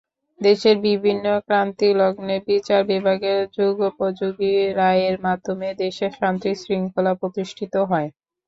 দেশের 0.41 0.77
বিভিন্ন 0.87 1.25
ক্রান্তিলগ্নে 1.47 2.37
বিচার 2.47 2.81
বিভাগের 2.85 3.39
যুগোপযোগী 3.55 4.51
রায়ের 4.79 5.15
মাধ্যমে 5.25 5.67
দেশে 5.81 6.07
শান্তিশৃঙ্খলা 6.17 7.13
প্রতিষ্ঠিত 7.21 7.73
হয়। 7.89 8.09